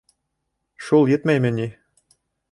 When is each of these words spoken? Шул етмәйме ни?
Шул 0.85 1.05
етмәйме 1.11 1.51
ни? 1.59 1.67